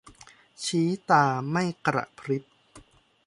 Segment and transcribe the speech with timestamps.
[0.63, 2.43] ชี้ตาไม่กระพริบ